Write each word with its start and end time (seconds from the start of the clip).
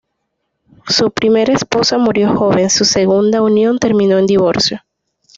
Su 0.89 1.11
primera 1.11 1.53
esposa 1.53 1.99
murió 1.99 2.35
joven; 2.35 2.71
su 2.71 2.85
segunda 2.85 3.43
unión 3.43 3.77
terminó 3.77 4.17
en 4.17 4.25
divorcio. 4.25 4.79